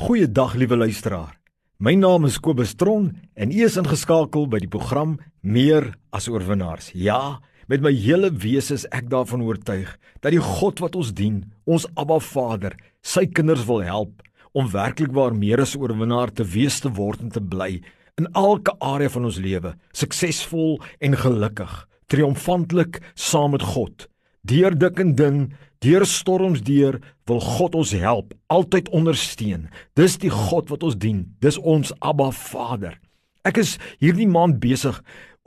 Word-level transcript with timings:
Goeiedag 0.00 0.54
liewe 0.56 0.78
luisteraar. 0.80 1.34
My 1.76 1.92
naam 1.92 2.24
is 2.24 2.38
Kobus 2.40 2.70
Tron 2.72 3.10
en 3.36 3.50
u 3.52 3.58
is 3.66 3.74
ingeskakel 3.76 4.46
by 4.48 4.62
die 4.62 4.70
program 4.72 5.18
Meer 5.44 5.90
as 6.16 6.24
oorwinnaars. 6.32 6.86
Ja, 6.96 7.42
met 7.68 7.84
my 7.84 7.92
hele 7.92 8.30
wese 8.32 8.78
is 8.78 8.86
ek 8.96 9.10
daarvan 9.12 9.44
oortuig 9.44 9.90
dat 10.24 10.32
die 10.32 10.40
God 10.40 10.80
wat 10.80 10.96
ons 10.96 11.12
dien, 11.12 11.42
ons 11.68 11.84
Abba 12.00 12.16
Vader, 12.24 12.78
sy 13.04 13.26
kinders 13.28 13.66
wil 13.68 13.84
help 13.84 14.24
om 14.56 14.72
werklik 14.72 15.12
waar 15.12 15.36
meer 15.36 15.60
as 15.66 15.76
oorwinnaar 15.76 16.32
te 16.32 16.48
wees 16.48 16.80
te 16.80 16.88
word 16.96 17.20
en 17.20 17.36
te 17.36 17.44
bly 17.44 17.82
in 18.16 18.30
elke 18.32 18.72
area 18.80 19.12
van 19.12 19.28
ons 19.28 19.36
lewe, 19.36 19.74
suksesvol 19.92 20.78
en 21.04 21.20
gelukkig, 21.26 21.76
triomfantelik 22.08 23.02
saam 23.12 23.52
met 23.52 23.68
God. 23.76 24.08
Deur 24.48 24.72
dik 24.72 25.04
en 25.04 25.12
dun, 25.12 25.50
deur 25.80 26.04
storms 26.06 26.60
deur, 26.62 26.98
wil 27.28 27.40
God 27.40 27.74
ons 27.78 27.92
help, 27.96 28.34
altyd 28.52 28.90
ondersteun. 28.96 29.68
Dis 29.96 30.18
die 30.20 30.32
God 30.32 30.70
wat 30.72 30.84
ons 30.84 30.98
dien. 31.00 31.24
Dis 31.40 31.58
ons 31.58 31.92
Abba 32.00 32.30
Vader. 32.36 32.98
Ek 33.48 33.60
is 33.62 33.78
hierdie 34.02 34.28
maand 34.28 34.58
besig 34.60 34.98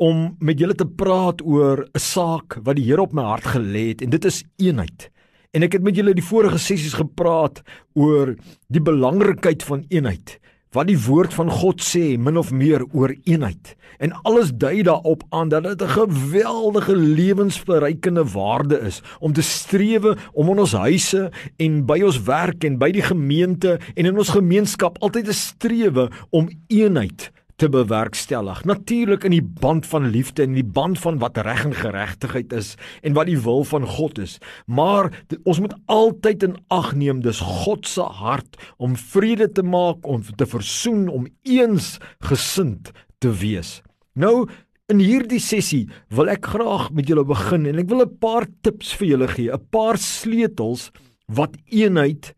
om 0.02 0.32
met 0.42 0.58
julle 0.58 0.74
te 0.74 0.88
praat 0.90 1.44
oor 1.46 1.86
'n 1.86 2.00
saak 2.00 2.58
wat 2.66 2.76
die 2.76 2.86
Here 2.86 3.02
op 3.02 3.14
my 3.14 3.24
hart 3.24 3.46
gelê 3.54 3.94
het 3.94 4.02
en 4.02 4.10
dit 4.10 4.26
is 4.26 4.44
eenheid. 4.58 5.10
En 5.54 5.64
ek 5.64 5.74
het 5.74 5.84
met 5.84 5.96
julle 5.96 6.14
die 6.14 6.26
vorige 6.26 6.58
sessies 6.58 6.98
gepraat 6.98 7.62
oor 7.94 8.36
die 8.70 8.82
belangrikheid 8.82 9.62
van 9.64 9.86
eenheid 9.90 10.40
wat 10.74 10.90
die 10.90 11.00
woord 11.06 11.34
van 11.34 11.52
God 11.54 11.82
sê 11.86 12.18
min 12.18 12.38
of 12.38 12.52
meer 12.52 12.86
oor 12.92 13.14
eenheid 13.24 13.76
en 14.04 14.16
alles 14.28 14.52
dui 14.58 14.82
daarop 14.84 15.24
aan 15.30 15.50
dat 15.54 15.64
dit 15.64 15.82
'n 15.82 15.96
geweldige 15.98 16.96
lewensverrykende 16.96 18.26
waarde 18.34 18.80
is 18.80 19.02
om 19.20 19.34
te 19.34 19.42
strewe 19.42 20.18
om 20.34 20.50
in 20.50 20.60
ons 20.60 20.74
huise 20.74 21.32
en 21.58 21.86
by 21.86 22.02
ons 22.02 22.24
werk 22.24 22.64
en 22.64 22.78
by 22.78 22.92
die 22.92 23.06
gemeente 23.06 23.80
en 23.94 24.06
in 24.06 24.18
ons 24.18 24.30
gemeenskap 24.30 24.98
altyd 25.00 25.26
te 25.26 25.34
strewe 25.34 26.10
om 26.30 26.50
eenheid 26.68 27.32
te 27.56 27.70
bewerkstellig. 27.70 28.64
Natuurlik 28.66 29.24
in 29.28 29.36
die 29.36 29.44
band 29.44 29.86
van 29.86 30.10
liefde 30.10 30.44
en 30.44 30.58
die 30.58 30.66
band 30.66 31.00
van 31.00 31.20
wat 31.22 31.38
reg 31.46 31.66
en 31.66 31.76
geregtigheid 31.78 32.54
is 32.54 32.74
en 33.02 33.14
wat 33.18 33.30
die 33.30 33.40
wil 33.46 33.64
van 33.68 33.86
God 33.88 34.20
is. 34.24 34.40
Maar 34.66 35.12
ons 35.44 35.60
moet 35.60 35.76
altyd 35.86 36.44
in 36.50 36.58
ag 36.74 36.94
neem 36.98 37.22
dis 37.22 37.40
God 37.40 37.88
se 37.88 38.02
hart 38.02 38.58
om 38.78 38.98
vrede 38.98 39.52
te 39.52 39.64
maak, 39.64 40.08
om 40.08 40.24
te 40.24 40.48
versoen, 40.50 41.08
om 41.10 41.28
eens 41.44 41.98
gesind 42.26 42.92
te 43.20 43.32
wees. 43.32 43.82
Nou 44.14 44.48
in 44.92 45.00
hierdie 45.00 45.42
sessie 45.42 45.86
wil 46.14 46.30
ek 46.30 46.52
graag 46.54 46.90
met 46.94 47.08
julle 47.10 47.24
begin 47.26 47.66
en 47.70 47.80
ek 47.80 47.90
wil 47.90 48.04
'n 48.04 48.18
paar 48.20 48.46
tips 48.62 48.94
vir 49.00 49.08
julle 49.08 49.28
gee, 49.28 49.52
'n 49.52 49.68
paar 49.72 49.98
sleutels 49.98 50.92
wat 51.28 51.56
eenheid 51.72 52.34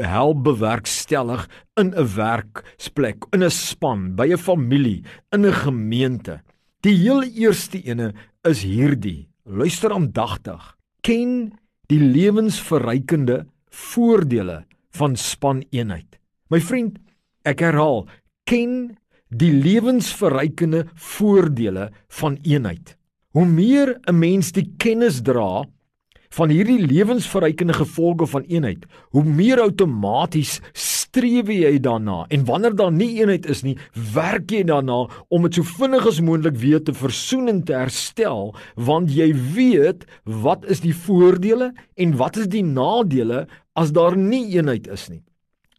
help 0.00 0.44
bewerkstellig 0.44 1.48
in 1.76 1.94
'n 1.94 2.14
werksplek, 2.14 3.24
in 3.32 3.42
'n 3.42 3.50
span, 3.50 4.14
by 4.14 4.32
'n 4.32 4.38
familie, 4.38 5.02
in 5.32 5.46
'n 5.46 5.52
gemeente. 5.52 6.42
Die 6.80 6.96
heel 6.96 7.22
eerste 7.22 7.82
ene 7.82 8.14
is 8.42 8.62
hierdie. 8.62 9.28
Luister 9.44 9.92
aandagtig. 9.92 10.76
Ken 11.00 11.52
die 11.88 12.00
lewensverrykende 12.00 13.46
voordele 13.70 14.64
van 14.90 15.16
spaneenheid. 15.16 16.18
My 16.48 16.60
vriend, 16.60 16.98
ek 17.44 17.60
herhaal, 17.60 18.08
ken 18.44 18.96
die 19.28 19.52
lewensverrykende 19.52 20.86
voordele 20.94 21.90
van 22.08 22.38
eenheid. 22.42 22.96
Hoe 23.30 23.46
meer 23.46 23.98
'n 24.08 24.18
mens 24.18 24.52
die 24.52 24.74
kennis 24.76 25.22
dra 25.22 25.64
van 26.36 26.52
hierdie 26.52 26.78
lewensverrykende 26.86 27.74
gevolge 27.74 28.26
van 28.30 28.44
eenheid, 28.46 28.84
hoe 29.10 29.24
meer 29.26 29.60
outomaties 29.64 30.60
streef 30.72 31.48
jy 31.50 31.72
daarna 31.82 32.22
en 32.30 32.44
wanneer 32.46 32.76
daar 32.78 32.92
nie 32.94 33.16
eenheid 33.18 33.48
is 33.50 33.64
nie, 33.66 33.74
werk 34.14 34.52
jy 34.54 34.62
daarna 34.68 35.02
om 35.28 35.48
dit 35.48 35.58
so 35.58 35.66
vinnig 35.80 36.06
as 36.06 36.20
moontlik 36.22 36.60
weer 36.62 36.82
te 36.86 36.94
versoen 36.94 37.50
en 37.50 37.64
te 37.66 37.74
herstel, 37.74 38.54
want 38.76 39.10
jy 39.10 39.32
weet 39.56 40.06
wat 40.44 40.68
is 40.70 40.84
die 40.84 40.94
voordele 40.94 41.72
en 41.98 42.14
wat 42.20 42.38
is 42.38 42.50
die 42.52 42.64
nadele 42.66 43.48
as 43.74 43.90
daar 43.96 44.14
nie 44.18 44.46
eenheid 44.54 44.86
is 44.86 45.08
nie. 45.10 45.24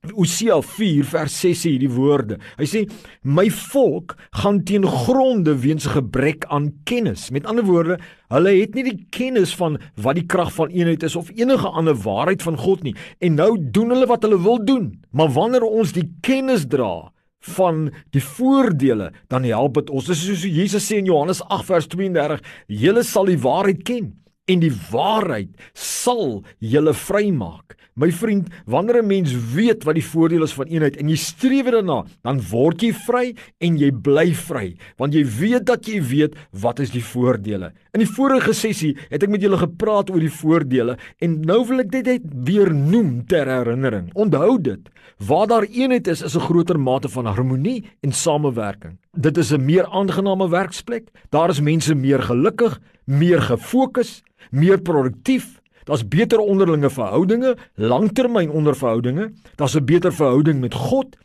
Hosea 0.10 0.56
4 0.66 1.06
vers 1.06 1.34
6 1.44 1.60
sê 1.62 1.72
hierdie 1.76 1.92
woorde. 1.94 2.40
Hy 2.58 2.66
sê 2.66 2.80
my 3.22 3.46
volk 3.54 4.16
gaan 4.42 4.64
teen 4.66 4.88
gronde 4.90 5.54
weens 5.62 5.86
gebrek 5.94 6.48
aan 6.50 6.72
kennis. 6.90 7.28
Met 7.30 7.46
ander 7.46 7.68
woorde, 7.68 8.00
hulle 8.34 8.54
het 8.56 8.74
nie 8.74 8.86
die 8.88 8.98
kennis 9.14 9.54
van 9.60 9.78
wat 10.02 10.18
die 10.18 10.26
krag 10.26 10.50
van 10.56 10.74
eenheid 10.74 11.06
is 11.06 11.18
of 11.20 11.30
enige 11.38 11.70
ander 11.70 11.94
waarheid 11.94 12.42
van 12.42 12.58
God 12.58 12.82
nie. 12.88 12.96
En 13.22 13.38
nou 13.38 13.54
doen 13.62 13.94
hulle 13.94 14.10
wat 14.10 14.26
hulle 14.26 14.42
wil 14.42 14.58
doen. 14.66 14.90
Maar 15.14 15.36
wanneer 15.38 15.68
ons 15.70 15.94
die 15.94 16.08
kennis 16.26 16.66
dra 16.66 17.12
van 17.58 17.88
die 18.14 18.22
voordele, 18.22 19.12
dan 19.30 19.46
help 19.46 19.78
dit 19.80 19.94
ons. 19.94 20.10
Dis 20.10 20.26
soos 20.26 20.46
Jesus 20.46 20.86
sê 20.86 20.98
in 21.02 21.10
Johannes 21.10 21.42
8 21.46 21.70
vers 21.70 21.90
32, 21.94 22.42
julle 22.82 23.06
sal 23.06 23.30
die 23.30 23.40
waarheid 23.42 23.86
ken 23.86 24.12
en 24.50 24.60
die 24.60 24.74
waarheid 24.92 25.50
sal 25.74 26.42
julle 26.60 26.94
vrymaak. 26.94 27.78
My 28.00 28.08
vriend, 28.16 28.48
wanneer 28.66 29.02
'n 29.02 29.08
mens 29.08 29.36
weet 29.54 29.84
wat 29.84 29.96
die 29.96 30.06
voordele 30.06 30.44
is 30.44 30.54
van 30.54 30.68
eenheid 30.68 30.96
en 30.96 31.10
jy 31.10 31.16
streef 31.16 31.66
daarna, 31.66 32.06
dan 32.24 32.40
word 32.40 32.82
jy 32.82 32.94
vry 32.94 33.36
en 33.60 33.78
jy 33.78 33.92
bly 33.92 34.34
vry, 34.34 34.78
want 34.98 35.14
jy 35.14 35.26
weet 35.26 35.66
dat 35.66 35.86
jy 35.86 36.02
weet 36.02 36.36
wat 36.52 36.80
is 36.80 36.90
die 36.92 37.04
voordele. 37.04 37.74
In 37.94 38.00
die 38.00 38.08
vorige 38.08 38.54
sessie 38.54 38.96
het 39.10 39.24
ek 39.24 39.30
met 39.30 39.42
julle 39.42 39.58
gepraat 39.58 40.10
oor 40.10 40.20
die 40.20 40.32
voordele 40.32 40.98
en 41.20 41.42
nou 41.42 41.66
wil 41.68 41.80
ek 41.80 41.92
dit 41.92 42.06
net 42.06 42.22
weer 42.46 42.74
noem 42.74 43.26
ter 43.26 43.46
herinnering. 43.46 44.10
Onthou 44.16 44.58
dit, 44.62 44.90
waar 45.20 45.48
daar 45.48 45.68
eenheid 45.68 46.08
is, 46.08 46.22
is 46.22 46.36
'n 46.36 46.48
groter 46.48 46.80
mate 46.80 47.10
van 47.10 47.26
harmonie 47.26 47.84
en 48.02 48.12
samewerking. 48.12 48.98
Dit 49.14 49.38
is 49.38 49.52
'n 49.52 49.66
meer 49.66 49.86
aangename 49.86 50.50
werksplek. 50.50 51.10
Daar 51.30 51.50
is 51.50 51.60
mense 51.60 51.94
meer 51.94 52.22
gelukkig, 52.22 52.80
meer 53.06 53.42
gefokus, 53.42 54.24
meer 54.50 54.82
produktief 54.82 55.62
Daar's 55.84 56.08
beter 56.08 56.40
onderlinge 56.40 56.90
verhoudinge, 56.90 57.58
langtermyn 57.76 58.52
onderverhoudinge. 58.52 59.32
Daar's 59.56 59.76
'n 59.76 59.86
beter 59.86 60.14
verhouding 60.14 60.60
met 60.60 60.74
God. 60.74 61.18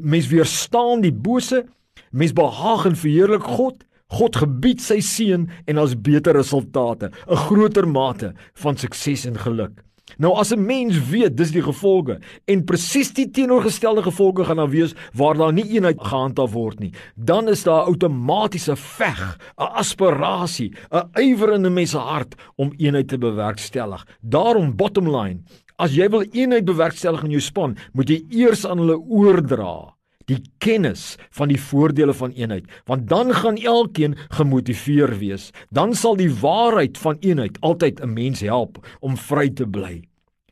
Mens 0.00 0.26
weerstaan 0.26 1.00
die 1.00 1.12
bose. 1.12 1.66
Mens 2.10 2.32
behaag 2.32 2.84
en 2.84 2.96
verheerlik 2.96 3.42
God. 3.42 3.84
God 4.06 4.36
gebied 4.36 4.80
sy 4.80 5.00
seën 5.00 5.48
en 5.64 5.74
daar's 5.74 6.00
beter 6.00 6.32
resultate, 6.32 7.10
'n 7.26 7.36
groter 7.36 7.88
mate 7.88 8.34
van 8.54 8.76
sukses 8.76 9.26
en 9.26 9.38
geluk. 9.38 9.82
Nou 10.18 10.36
as 10.38 10.52
'n 10.52 10.66
mens 10.66 11.08
weet 11.10 11.36
dis 11.36 11.50
die 11.50 11.62
gevolge 11.62 12.20
en 12.44 12.64
presies 12.64 13.12
die 13.12 13.30
teenoorgestelde 13.30 14.02
gevolge 14.02 14.44
gaan 14.44 14.56
daar 14.56 14.70
wees 14.70 14.94
waar 15.12 15.36
daar 15.36 15.52
nie 15.52 15.66
eenheid 15.66 15.98
gehandhaaf 16.00 16.52
word 16.52 16.80
nie, 16.80 16.92
dan 17.16 17.48
is 17.48 17.62
daar 17.62 17.84
outomatiese 17.90 18.76
veg, 18.76 19.38
'n 19.58 19.62
aspirasie, 19.62 20.72
'n 20.92 21.10
ywer 21.20 21.52
in 21.54 21.66
'n 21.66 21.74
mens 21.74 21.90
se 21.90 21.98
hart 21.98 22.34
om 22.56 22.72
eenheid 22.78 23.08
te 23.08 23.18
bewerkstellig. 23.18 24.06
Daarom 24.20 24.76
bottom 24.76 25.10
line, 25.16 25.42
as 25.76 25.94
jy 25.94 26.08
wil 26.08 26.24
eenheid 26.32 26.64
bewerkstellig 26.64 27.24
in 27.24 27.30
jou 27.30 27.40
span, 27.40 27.76
moet 27.92 28.08
jy 28.08 28.24
eers 28.30 28.64
aan 28.66 28.78
hulle 28.78 28.98
oordra 28.98 29.95
die 30.30 30.42
kennis 30.58 31.14
van 31.34 31.50
die 31.52 31.60
voordele 31.60 32.14
van 32.14 32.34
eenheid. 32.34 32.66
Want 32.90 33.08
dan 33.08 33.32
gaan 33.34 33.56
elkeen 33.56 34.16
gemotiveer 34.34 35.18
wees. 35.18 35.50
Dan 35.70 35.94
sal 35.94 36.18
die 36.18 36.30
waarheid 36.30 36.98
van 36.98 37.18
eenheid 37.20 37.60
altyd 37.60 38.00
'n 38.00 38.12
mens 38.12 38.40
help 38.40 38.78
om 39.00 39.16
vry 39.16 39.50
te 39.50 39.66
bly. 39.66 40.02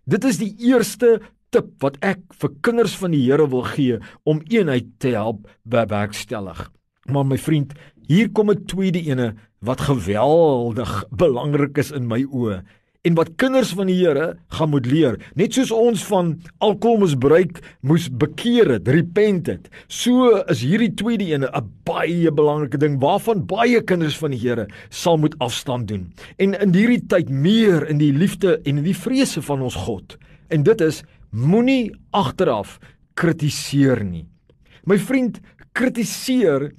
Dit 0.04 0.24
is 0.24 0.38
die 0.38 0.54
eerste 0.58 1.20
tip 1.50 1.70
wat 1.82 1.96
ek 2.04 2.20
vir 2.40 2.50
kinders 2.60 2.96
van 2.96 3.10
die 3.10 3.22
Here 3.30 3.48
wil 3.48 3.62
gee 3.62 3.98
om 4.24 4.42
eenheid 4.48 4.86
te 4.98 5.08
help 5.08 5.48
bewerkstellig. 5.62 6.70
Maar 7.10 7.26
my 7.26 7.38
vriend 7.38 7.72
hier 8.06 8.30
kom 8.30 8.50
'n 8.50 8.64
tweede 8.66 9.02
ene 9.02 9.34
wat 9.60 9.80
geweldig 9.80 11.04
belangrik 11.10 11.78
is 11.78 11.90
in 11.90 12.06
my 12.06 12.24
oë 12.24 12.62
en 13.04 13.16
wat 13.18 13.34
kinders 13.40 13.74
van 13.76 13.90
die 13.90 13.98
Here 13.98 14.34
gaan 14.56 14.70
moet 14.72 14.86
leer. 14.88 15.18
Net 15.36 15.56
soos 15.56 15.72
ons 15.74 16.04
van 16.08 16.32
alkoholmisbruik 16.64 17.60
moes 17.84 18.08
bekeer 18.08 18.72
het, 18.78 18.88
repent 18.88 19.50
het. 19.52 19.68
So 19.92 20.30
is 20.50 20.64
hierdie 20.64 20.92
tweede 20.96 21.28
ene 21.28 21.50
'n 21.52 21.70
baie 21.84 22.32
belangrike 22.32 22.78
ding 22.78 23.00
waarvan 23.00 23.46
baie 23.46 23.82
kinders 23.82 24.16
van 24.16 24.30
die 24.30 24.40
Here 24.40 24.66
sal 24.88 25.18
moet 25.18 25.38
afstand 25.38 25.88
doen. 25.88 26.12
En 26.38 26.54
in 26.54 26.74
hierdie 26.74 27.06
tyd 27.06 27.28
meer 27.28 27.86
in 27.88 27.98
die 27.98 28.12
liefde 28.12 28.60
en 28.64 28.78
in 28.78 28.84
die 28.84 28.96
vrese 28.96 29.42
van 29.42 29.60
ons 29.60 29.74
God. 29.74 30.16
En 30.48 30.62
dit 30.62 30.80
is 30.80 31.02
moenie 31.30 31.92
agteraf 32.10 32.78
kritiseer 33.14 34.04
nie. 34.04 34.26
My 34.84 34.98
vriend, 34.98 35.40
kritiseer 35.72 36.72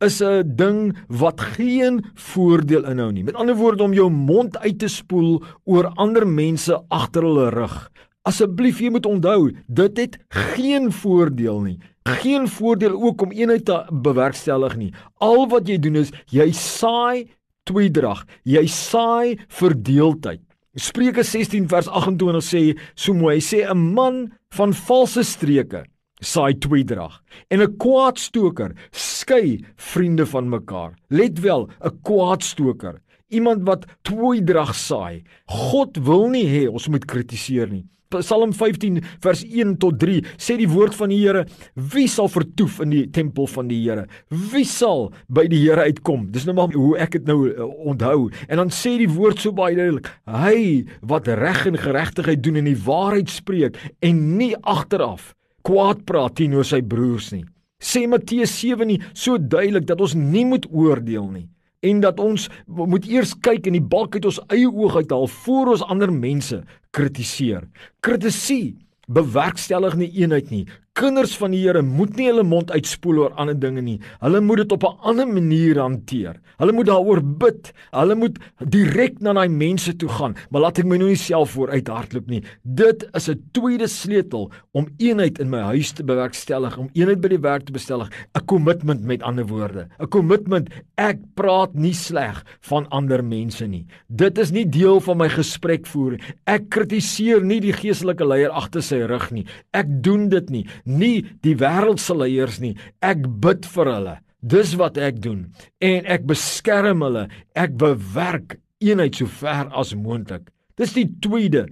is 0.00 0.20
'n 0.22 0.56
ding 0.56 0.96
wat 1.08 1.40
geen 1.40 2.04
voordeel 2.14 2.84
inhou 2.84 3.12
nie. 3.12 3.24
Met 3.24 3.34
ander 3.34 3.54
woorde 3.54 3.82
om 3.82 3.92
jou 3.92 4.10
mond 4.10 4.58
uit 4.58 4.78
te 4.78 4.88
spoel 4.88 5.42
oor 5.64 5.92
ander 5.94 6.26
mense 6.26 6.82
agter 6.88 7.22
hulle 7.22 7.50
rug. 7.50 7.90
Asseblief, 8.22 8.80
jy 8.80 8.90
moet 8.90 9.06
onthou, 9.06 9.52
dit 9.66 9.96
het 9.96 10.18
geen 10.28 10.92
voordeel 10.92 11.60
nie. 11.60 11.78
Geen 12.04 12.48
voordeel 12.48 13.02
ook 13.02 13.22
om 13.22 13.32
eenheid 13.32 13.64
te 13.64 13.86
bewerkstellig 13.92 14.76
nie. 14.76 14.92
Al 15.18 15.48
wat 15.48 15.68
jy 15.68 15.78
doen 15.78 15.96
is 15.96 16.12
jy 16.26 16.50
saai 16.52 17.28
tweedrag. 17.64 18.24
Jy 18.44 18.66
saai 18.66 19.38
verdeeldheid. 19.48 20.40
Spreuke 20.74 21.22
16 21.22 21.68
vers 21.68 21.88
28 21.88 22.44
sê 22.44 22.78
so 22.94 23.12
mooi, 23.14 23.34
hy 23.34 23.40
sê 23.40 23.66
'n 23.70 23.94
man 23.94 24.32
van 24.54 24.72
valse 24.72 25.22
streke 25.22 25.84
saai 26.20 26.54
tweedrag 26.54 27.20
en 27.50 27.62
'n 27.62 27.76
kwaadstoker 27.76 28.74
skei 28.92 29.64
vriende 29.76 30.26
van 30.26 30.48
mekaar. 30.48 30.94
Let 31.08 31.40
wel, 31.40 31.68
'n 31.84 31.98
kwaadstoker, 32.02 33.00
iemand 33.28 33.64
wat 33.64 33.86
tweedrag 34.02 34.74
saai. 34.74 35.22
God 35.46 35.96
wil 35.96 36.28
nie 36.28 36.46
hê 36.46 36.68
ons 36.68 36.88
moet 36.88 37.04
kritiseer 37.04 37.68
nie. 37.70 37.86
Psalm 38.10 38.50
15 38.52 38.98
vers 39.22 39.44
1 39.44 39.76
tot 39.78 39.98
3 40.02 40.24
sê 40.34 40.56
die 40.58 40.68
woord 40.68 40.96
van 40.98 41.12
die 41.12 41.20
Here: 41.20 41.44
Wie 41.74 42.08
sal 42.10 42.26
vertoef 42.28 42.80
in 42.82 42.90
die 42.90 43.04
tempel 43.14 43.46
van 43.46 43.68
die 43.70 43.78
Here? 43.84 44.08
Wie 44.28 44.64
sal 44.66 45.12
by 45.28 45.46
die 45.46 45.60
Here 45.62 45.86
uitkom? 45.86 46.32
Dis 46.34 46.44
nou 46.48 46.56
maar 46.58 46.74
hoe 46.74 46.96
ek 46.98 47.12
dit 47.20 47.30
nou 47.30 47.46
uh, 47.46 47.68
onthou. 47.86 48.30
En 48.48 48.64
dan 48.64 48.74
sê 48.74 48.96
die 48.98 49.10
woord 49.10 49.38
so 49.38 49.54
baie 49.54 49.78
duidelik: 49.78 50.10
Hy 50.26 50.86
wat 51.06 51.30
reg 51.30 51.68
en 51.70 51.78
geregtigheid 51.78 52.42
doen 52.42 52.58
en 52.58 52.72
die 52.72 52.80
waarheid 52.82 53.30
spreek 53.30 53.78
en 54.02 54.24
nie 54.40 54.56
agteraf 54.58 55.36
kwaad 55.66 56.04
praat 56.08 56.36
teenoor 56.40 56.66
sy 56.66 56.80
broers 56.82 57.30
nie. 57.34 57.44
Sê 57.80 58.04
Matteus 58.08 58.52
7 58.60 58.86
nie 58.86 59.00
so 59.12 59.38
duidelik 59.38 59.86
dat 59.88 60.00
ons 60.00 60.14
nie 60.14 60.44
moet 60.44 60.66
oordeel 60.68 61.30
nie 61.32 61.48
en 61.80 62.02
dat 62.04 62.18
ons 62.20 62.48
moet 62.68 63.06
eers 63.08 63.32
kyk 63.40 63.70
in 63.70 63.78
die 63.78 63.88
balk 63.92 64.18
uit 64.18 64.26
ons 64.28 64.40
eie 64.52 64.68
oog 64.68 64.98
uithaal 65.00 65.28
voor 65.44 65.72
ons 65.74 65.84
ander 65.88 66.12
mense 66.12 66.58
kritiseer. 66.96 67.64
Kritisie 68.04 68.76
bewerkstellig 69.08 69.96
nie 69.96 70.10
eenheid 70.20 70.50
nie. 70.52 70.66
Kinders 70.98 71.36
van 71.38 71.52
die 71.54 71.60
Here 71.62 71.84
moet 71.86 72.16
nie 72.18 72.26
hulle 72.26 72.42
mond 72.42 72.72
uitspoel 72.74 73.20
oor 73.22 73.34
ander 73.38 73.54
dinge 73.54 73.82
nie. 73.84 74.00
Hulle 74.20 74.40
moet 74.42 74.64
dit 74.64 74.72
op 74.74 74.84
'n 74.84 74.98
ander 75.06 75.28
manier 75.28 75.78
hanteer. 75.78 76.40
Hulle 76.58 76.72
moet 76.72 76.86
daaroor 76.86 77.22
bid. 77.22 77.72
Hulle 77.92 78.14
moet 78.14 78.38
direk 78.58 79.20
na 79.20 79.32
daai 79.32 79.48
mense 79.48 79.96
toe 79.96 80.08
gaan. 80.08 80.34
Maar 80.50 80.60
laat 80.60 80.78
ek 80.78 80.84
my 80.84 80.96
nou 80.96 81.08
nie 81.08 81.16
self 81.16 81.50
vooruit 81.50 81.88
hardloop 81.88 82.26
nie. 82.28 82.42
Dit 82.64 83.08
is 83.14 83.28
'n 83.28 83.40
tweede 83.52 83.86
sleutel 83.86 84.50
om 84.72 84.88
eenheid 84.98 85.38
in 85.38 85.48
my 85.50 85.60
huis 85.60 85.92
te 85.92 86.02
bewerkstellig, 86.02 86.76
om 86.76 86.90
eenheid 86.92 87.20
by 87.20 87.28
die 87.28 87.40
werk 87.40 87.64
te 87.66 87.72
bestellig. 87.72 88.10
'n 88.34 88.44
Kommitment 88.46 89.04
met 89.04 89.22
ander 89.22 89.46
woorde. 89.46 89.88
'n 90.00 90.08
Kommitment. 90.08 90.68
Ek 90.96 91.18
praat 91.34 91.74
nie 91.74 91.94
sleg 91.94 92.44
van 92.60 92.88
ander 92.88 93.24
mense 93.24 93.66
nie. 93.66 93.86
Dit 94.08 94.38
is 94.38 94.50
nie 94.50 94.68
deel 94.68 95.00
van 95.00 95.16
my 95.16 95.28
gesprek 95.28 95.86
voer. 95.86 96.18
Ek 96.46 96.68
kritiseer 96.68 97.42
nie 97.42 97.60
die 97.60 97.72
geestelike 97.72 98.26
leier 98.26 98.50
agter 98.50 98.82
sy 98.82 99.06
rug 99.06 99.30
nie. 99.30 99.46
Ek 99.72 99.86
doen 100.02 100.28
dit 100.28 100.50
nie 100.50 100.66
nie 100.84 101.26
die 101.44 101.56
wêreldse 101.56 102.14
leiers 102.16 102.60
nie. 102.60 102.76
Ek 103.00 103.24
bid 103.42 103.66
vir 103.66 103.92
hulle. 103.94 104.16
Dis 104.40 104.74
wat 104.80 104.96
ek 104.96 105.20
doen 105.20 105.50
en 105.84 106.06
ek 106.06 106.26
beskerm 106.28 107.04
hulle. 107.04 107.28
Ek 107.54 107.76
bewerk 107.76 108.58
eenheid 108.80 109.18
so 109.18 109.26
ver 109.26 109.68
as 109.76 109.94
moontlik. 109.94 110.48
Dis 110.80 110.94
die 110.96 111.08
tweede 111.20 111.66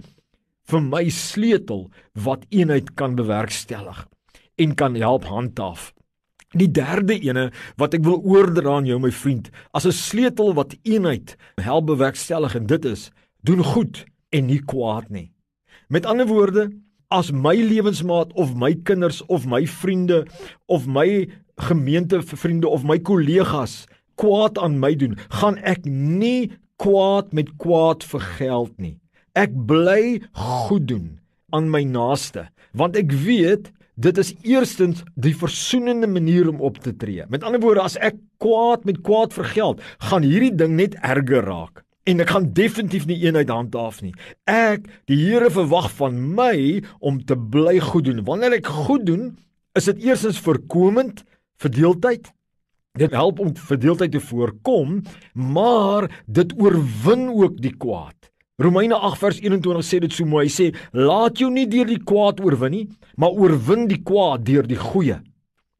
vir 0.69 0.83
my 0.85 1.07
sleutel 1.09 1.87
wat 2.13 2.45
eenheid 2.53 2.93
kan 2.99 3.15
bewerkstellig 3.17 4.05
en 4.59 4.75
kan 4.77 4.97
help 4.99 5.25
handhaaf. 5.29 5.93
Die 6.57 6.69
derde 6.73 7.15
ene 7.17 7.49
wat 7.77 7.95
ek 7.97 8.05
wil 8.05 8.21
oordra 8.25 8.79
aan 8.79 8.87
jou 8.89 8.97
my 9.01 9.11
vriend, 9.13 9.49
as 9.73 9.85
'n 9.85 9.93
sleutel 9.93 10.53
wat 10.53 10.75
eenheid 10.83 11.37
help 11.61 11.85
bewerkstellig 11.87 12.55
en 12.55 12.65
dit 12.65 12.85
is 12.85 13.11
doen 13.45 13.63
goed 13.63 14.05
en 14.29 14.45
nie 14.47 14.61
kwaad 14.61 15.09
nie. 15.09 15.31
Met 15.89 16.05
ander 16.05 16.27
woorde, 16.27 16.69
as 17.09 17.31
my 17.33 17.55
lewensmaat 17.57 18.33
of 18.37 18.55
my 18.55 18.73
kinders 18.85 19.21
of 19.27 19.45
my 19.49 19.65
vriende 19.65 20.27
of 20.67 20.85
my 20.87 21.25
gemeentevriende 21.57 22.69
of 22.69 22.85
my 22.85 22.99
kollegas 22.99 23.87
kwaad 24.19 24.59
aan 24.59 24.77
my 24.79 24.93
doen, 24.99 25.15
gaan 25.41 25.57
ek 25.63 25.85
nie 25.87 26.51
kwaad 26.79 27.33
met 27.35 27.51
kwaad 27.57 28.03
vergeld 28.03 28.75
nie. 28.77 28.99
Ek 29.33 29.53
bly 29.67 30.19
goed 30.35 30.87
doen 30.91 31.17
aan 31.55 31.69
my 31.71 31.81
naaste, 31.87 32.49
want 32.77 32.99
ek 32.99 33.13
weet 33.25 33.71
dit 33.99 34.19
is 34.21 34.31
eerstens 34.47 35.01
die 35.19 35.33
versoenende 35.35 36.07
manier 36.07 36.47
om 36.51 36.61
op 36.63 36.77
te 36.83 36.93
tree. 36.95 37.25
Met 37.31 37.43
ander 37.43 37.59
woorde, 37.63 37.83
as 37.83 37.97
ek 37.99 38.19
kwaad 38.39 38.85
met 38.87 39.01
kwaad 39.03 39.35
vergeld, 39.35 39.83
gaan 40.11 40.23
hierdie 40.23 40.53
ding 40.55 40.77
net 40.79 40.95
erger 41.03 41.47
raak 41.47 41.83
en 42.07 42.23
ek 42.23 42.31
gaan 42.33 42.47
definitief 42.55 43.05
nie 43.09 43.19
eenheid 43.25 43.49
handhaaf 43.51 44.01
nie. 44.01 44.13
Ek, 44.49 44.87
die 45.09 45.17
Here 45.19 45.49
verwag 45.53 45.89
van 45.99 46.17
my 46.35 46.81
om 46.99 47.19
te 47.25 47.37
bly 47.37 47.79
goed 47.83 48.07
doen. 48.09 48.23
Wanneer 48.27 48.59
ek 48.59 48.71
goed 48.87 49.05
doen, 49.09 49.33
is 49.77 49.89
dit 49.91 50.07
eerstens 50.09 50.39
voorkomend 50.43 51.23
verdeeldheid. 51.59 52.31
Dit 52.99 53.13
help 53.15 53.39
om 53.39 53.53
verdeeldheid 53.53 54.11
te 54.11 54.23
voorkom, 54.23 55.01
maar 55.33 56.09
dit 56.25 56.55
oorwin 56.57 57.29
ook 57.29 57.59
die 57.61 57.75
kwaad. 57.77 58.15
Romeine 58.59 58.97
8 58.97 59.21
vers 59.21 59.37
21 59.39 59.85
sê 59.87 60.01
dit 60.03 60.13
so 60.13 60.27
mooi. 60.27 60.47
Hy 60.47 60.51
sê: 60.51 60.65
"Laat 60.91 61.39
jou 61.39 61.51
nie 61.51 61.67
deur 61.67 61.87
die 61.87 62.01
kwaad 62.03 62.41
oorwin 62.43 62.71
nie, 62.71 62.87
maar 63.15 63.31
oorwin 63.31 63.87
die 63.87 64.01
kwaad 64.03 64.43
deur 64.45 64.67
die 64.67 64.79
goeie." 64.79 65.21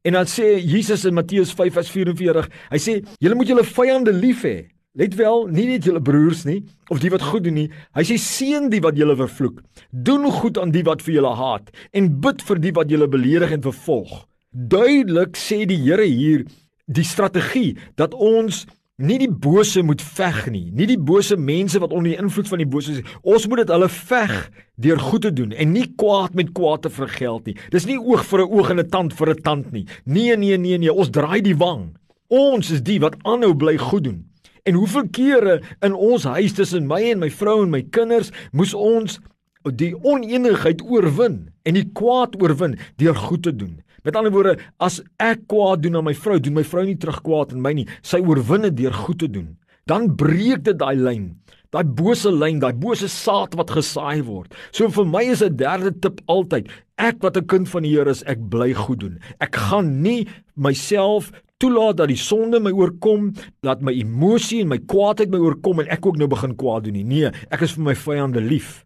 En 0.02 0.12
dan 0.12 0.24
sê 0.24 0.56
Jesus 0.56 1.04
in 1.04 1.14
Matteus 1.14 1.52
5 1.52 1.74
vers 1.74 1.90
44, 1.90 2.48
hy 2.70 2.78
sê: 2.78 3.04
"Julle 3.20 3.34
moet 3.34 3.48
julle 3.48 3.64
vyande 3.64 4.12
lief 4.12 4.44
hê." 4.44 4.70
Let 4.98 5.14
wel, 5.14 5.44
nie 5.54 5.68
net 5.68 5.84
julle 5.86 6.00
broers 6.02 6.40
nie 6.48 6.64
of 6.90 6.98
die 6.98 7.12
wat 7.12 7.22
goed 7.22 7.44
doen 7.46 7.54
nie. 7.54 7.68
Hy 7.94 8.02
sê 8.08 8.16
seën 8.18 8.64
die 8.72 8.80
wat 8.82 8.96
julle 8.98 9.14
vervloek. 9.14 9.60
Doen 9.94 10.26
goed 10.34 10.56
aan 10.58 10.72
die 10.74 10.82
wat 10.82 11.04
vir 11.06 11.20
julle 11.20 11.30
haat 11.38 11.68
en 11.94 12.08
bid 12.24 12.42
vir 12.42 12.58
die 12.58 12.72
wat 12.74 12.90
julle 12.90 13.06
beledig 13.06 13.52
en 13.54 13.62
vervolg. 13.62 14.24
Duidelik 14.50 15.38
sê 15.38 15.62
die 15.70 15.78
Here 15.78 16.08
hier 16.10 16.42
die 16.90 17.06
strategie 17.06 17.76
dat 17.94 18.16
ons 18.18 18.64
nie 18.98 19.20
die 19.22 19.30
bose 19.30 19.84
moet 19.86 20.02
veg 20.02 20.40
nie, 20.50 20.72
nie 20.74 20.88
die 20.90 20.98
bose 20.98 21.38
mense 21.38 21.78
wat 21.80 21.94
onder 21.94 22.10
die 22.10 22.18
invloed 22.18 22.50
van 22.50 22.60
die 22.60 22.68
bose 22.68 22.96
is. 22.96 23.14
Ons 23.22 23.46
moet 23.46 23.62
dit 23.62 23.70
hulle 23.70 23.88
veg 23.94 24.34
deur 24.74 25.04
goed 25.06 25.22
te 25.28 25.30
doen 25.30 25.54
en 25.54 25.70
nie 25.70 25.86
kwaad 26.02 26.34
met 26.34 26.50
kwaad 26.56 26.82
te 26.88 26.90
vergeld 26.90 27.46
nie. 27.46 27.54
Dis 27.70 27.86
nie 27.86 28.00
oog 28.00 28.26
vir 28.26 28.42
'n 28.42 28.50
oog 28.50 28.74
en 28.74 28.80
'n 28.82 28.90
tand 28.90 29.14
vir 29.14 29.30
'n 29.30 29.42
tand 29.42 29.70
nie. 29.72 29.86
Nee 30.04 30.36
nee 30.36 30.58
nee 30.58 30.78
nee, 30.78 30.92
ons 30.92 31.14
draai 31.14 31.40
die 31.46 31.54
wang. 31.54 31.94
Ons 32.28 32.70
is 32.70 32.82
die 32.82 32.98
wat 32.98 33.14
aanhou 33.22 33.54
bly 33.54 33.78
goed 33.78 34.04
doen. 34.04 34.29
En 34.70 34.78
hoeveel 34.78 35.08
kere 35.10 35.58
in 35.82 35.96
ons 35.98 36.24
huis 36.30 36.54
tussen 36.54 36.86
my 36.86 37.00
en 37.10 37.18
my 37.24 37.30
vrou 37.34 37.64
en 37.64 37.72
my 37.72 37.82
kinders 37.90 38.30
moes 38.54 38.70
ons 38.76 39.18
die 39.66 39.92
oneenigheid 40.06 40.84
oorwin 40.86 41.40
en 41.66 41.76
die 41.76 41.88
kwaad 41.96 42.36
oorwin 42.38 42.76
deur 43.02 43.18
goed 43.18 43.42
te 43.48 43.52
doen. 43.52 43.80
Met 44.06 44.16
ander 44.16 44.32
woorde, 44.32 44.54
as 44.80 45.00
ek 45.20 45.42
kwaad 45.50 45.82
doen 45.84 45.98
aan 45.98 46.06
my 46.06 46.14
vrou, 46.16 46.38
doen 46.40 46.56
my 46.56 46.64
vrou 46.64 46.86
nie 46.86 46.96
terug 47.02 47.18
kwaad 47.26 47.50
aan 47.52 47.64
my 47.64 47.74
nie. 47.80 47.88
Sy 48.06 48.22
oorwin 48.22 48.68
dit 48.68 48.78
deur 48.84 48.94
goed 49.02 49.20
te 49.24 49.28
doen. 49.28 49.50
Dan 49.90 50.12
breek 50.16 50.62
dit 50.70 50.78
daai 50.78 50.94
lyn. 50.96 51.26
Daai 51.74 51.84
bose 51.84 52.30
lyn, 52.30 52.62
daai 52.62 52.72
bose 52.78 53.10
saad 53.10 53.58
wat 53.58 53.74
gesaai 53.74 54.22
word. 54.26 54.54
So 54.70 54.88
vir 54.88 55.04
my 55.04 55.24
is 55.34 55.42
'n 55.42 55.56
derde 55.56 55.92
tip 56.00 56.20
altyd, 56.26 56.70
ek 56.98 57.22
wat 57.22 57.36
'n 57.36 57.46
kind 57.46 57.68
van 57.68 57.82
die 57.82 57.90
Here 57.90 58.10
is, 58.10 58.22
ek 58.22 58.38
bly 58.48 58.72
goed 58.72 59.00
doen. 59.00 59.20
Ek 59.40 59.54
gaan 59.56 60.02
nie 60.02 60.26
myself 60.56 61.32
toelaat 61.60 61.98
dat 62.00 62.10
die 62.10 62.18
sonde 62.20 62.60
my 62.62 62.72
oorkom, 62.72 63.30
dat 63.64 63.84
my 63.84 63.92
emosie 63.96 64.62
en 64.64 64.72
my 64.72 64.80
kwaadheid 64.90 65.32
my 65.32 65.40
oorkom 65.42 65.82
en 65.82 65.90
ek 65.92 66.06
ook 66.06 66.18
nou 66.20 66.28
begin 66.30 66.56
kwaad 66.58 66.86
doen 66.88 66.96
nie. 66.96 67.06
Nee, 67.06 67.32
ek 67.52 67.66
is 67.66 67.76
vir 67.76 67.90
my 67.90 67.96
vyande 67.98 68.42
lief. 68.44 68.80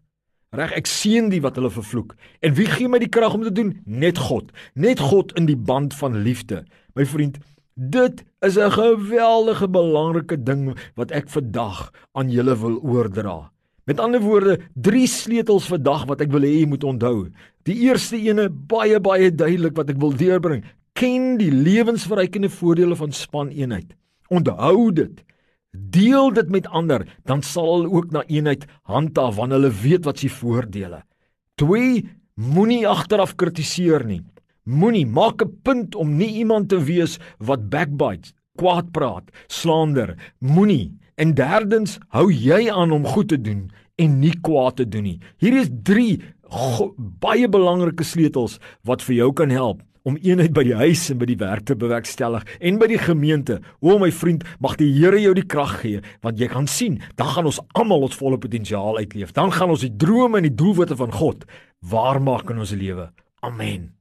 Reg, 0.55 0.71
ek 0.77 0.87
seën 0.87 1.27
die 1.31 1.41
wat 1.43 1.57
hulle 1.59 1.71
vervloek. 1.73 2.13
En 2.45 2.55
wie 2.55 2.67
gee 2.69 2.87
my 2.91 2.99
die 3.01 3.11
krag 3.11 3.33
om 3.35 3.43
te 3.43 3.51
doen? 3.51 3.73
Net 3.85 4.19
God. 4.29 4.53
Net 4.75 5.01
God 5.03 5.33
in 5.39 5.49
die 5.49 5.57
band 5.59 5.95
van 5.99 6.21
liefde. 6.23 6.63
My 6.95 7.03
vriend, 7.07 7.41
dit 7.75 8.23
is 8.41 8.55
'n 8.57 8.71
geweldige 8.71 9.67
belangrike 9.67 10.37
ding 10.43 10.77
wat 10.95 11.11
ek 11.11 11.27
vandag 11.29 11.91
aan 12.13 12.31
julle 12.31 12.55
wil 12.55 12.79
oordra. 12.79 13.51
Met 13.85 13.99
ander 13.99 14.21
woorde, 14.21 14.59
drie 14.73 15.07
sleutels 15.07 15.67
vir 15.67 15.83
dag 15.83 16.05
wat 16.07 16.21
ek 16.21 16.31
wil 16.31 16.41
hê 16.41 16.59
jy 16.59 16.65
moet 16.65 16.83
onthou. 16.83 17.29
Die 17.63 17.75
eerste 17.85 18.17
ene 18.17 18.49
baie 18.49 18.99
baie 18.99 19.31
duidelik 19.31 19.75
wat 19.75 19.89
ek 19.89 19.99
wil 19.99 20.15
deurbring 20.15 20.63
ken 20.95 21.35
die 21.39 21.51
lewensverrykende 21.51 22.49
voordele 22.49 22.95
van 22.95 23.11
spaneenheid. 23.11 23.95
Onthou 24.31 24.91
dit. 24.95 25.23
Deel 25.71 26.31
dit 26.33 26.49
met 26.49 26.67
ander, 26.71 27.03
dan 27.27 27.41
sal 27.43 27.67
hulle 27.73 27.89
ook 27.91 28.13
na 28.15 28.23
eenheid 28.31 28.63
handhaaf 28.87 29.35
wanneer 29.35 29.59
hulle 29.59 29.73
weet 29.81 30.05
wat 30.07 30.23
se 30.23 30.31
voordele. 30.31 31.01
2 31.59 32.05
Moenie 32.35 32.83
agteraf 32.87 33.35
kritiseer 33.39 34.03
nie. 34.03 34.21
Moenie 34.63 35.05
maak 35.07 35.41
'n 35.41 35.59
punt 35.63 35.95
om 35.95 36.17
nie 36.17 36.31
iemand 36.43 36.69
te 36.69 36.79
wees 36.83 37.19
wat 37.39 37.69
backbite, 37.69 38.33
kwaad 38.57 38.91
praat, 38.91 39.31
slander. 39.47 40.15
Moenie. 40.39 40.91
En 41.15 41.33
derdens, 41.33 41.99
hou 42.09 42.31
jy 42.31 42.69
aan 42.71 42.91
om 42.91 43.05
goed 43.05 43.27
te 43.27 43.41
doen 43.41 43.71
en 43.95 44.19
nie 44.19 44.33
kwaad 44.41 44.75
te 44.75 44.87
doen 44.87 45.03
nie. 45.03 45.19
Hier 45.37 45.53
is 45.53 45.69
3 45.83 46.19
baie 47.19 47.47
belangrike 47.47 48.03
sleutels 48.03 48.59
wat 48.83 49.01
vir 49.01 49.15
jou 49.15 49.33
kan 49.33 49.49
help 49.49 49.81
om 50.05 50.19
eenheid 50.21 50.53
by 50.53 50.63
die 50.67 50.77
huis 50.77 51.07
en 51.11 51.19
by 51.21 51.27
die 51.29 51.39
werk 51.41 51.65
te 51.65 51.77
bewerkstellig 51.79 52.45
en 52.59 52.79
by 52.81 52.89
die 52.91 53.01
gemeente. 53.01 53.59
O 53.81 53.97
my 54.01 54.11
vriend, 54.13 54.45
mag 54.61 54.77
die 54.79 54.91
Here 54.95 55.19
jou 55.21 55.33
die 55.37 55.47
krag 55.49 55.79
gee 55.81 56.03
want 56.25 56.39
jy 56.39 56.49
kan 56.51 56.69
sien, 56.69 57.01
dan 57.19 57.33
gaan 57.33 57.49
ons 57.49 57.59
almal 57.73 58.07
ons 58.07 58.17
volle 58.19 58.39
potensiaal 58.41 59.01
uitleef. 59.01 59.33
Dan 59.35 59.53
gaan 59.55 59.73
ons 59.73 59.83
die 59.85 59.93
drome 59.93 60.39
en 60.39 60.47
die 60.47 60.55
doelwitte 60.55 60.97
van 60.99 61.13
God 61.15 61.45
waarmaak 61.89 62.49
in 62.53 62.61
ons 62.63 62.73
lewe. 62.77 63.09
Amen. 63.45 63.91